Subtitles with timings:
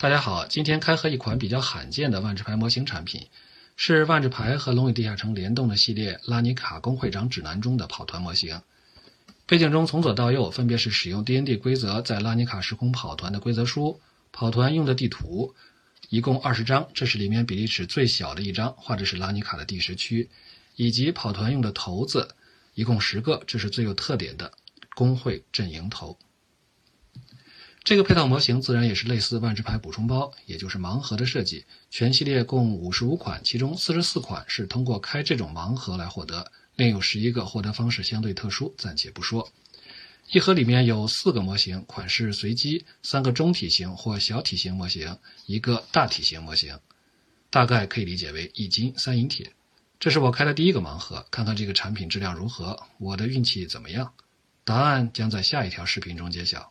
[0.00, 3.26] 大家好，今天开盒一款比较罕见的万智牌模型产品，
[3.74, 8.62] 是万智牌和龙与地下城联动的系列拉尼卡工会长指南中的跑团模型。
[9.44, 14.00] 背景中从左到右分别是使用 DND 规则在拉尼卡时空跑团的规则书、
[14.30, 15.56] 跑团用的地图，
[16.10, 20.30] 一共二十张，这是里面比例尺最小的一张，画的是拉尼卡的第十区，
[20.76, 22.36] 以及跑团用的骰子，
[22.74, 24.52] 一共十个，这是最有特点的
[24.94, 26.16] 工会阵营头。
[27.88, 31.64] 这个配套模型自然也是类似万智牌补充包，也就是盲盒的设计。
[31.88, 39.50] 全系列共五十五款，其中四十四款是通过开这种盲盒来获得，另有十一个获得方式相对特殊，暂且不说。
[40.30, 46.78] 一盒里面有四个模型，款式随机，三个中体型或小体型模型，一个大体型模型，
[47.48, 49.50] 大概可以理解为一金三银铁。
[49.98, 54.12] 这是我开的第一个盲盒，看看这个产品质量如何，我的运气怎么样？
[54.62, 56.70] 答案将在下一条视频中揭晓。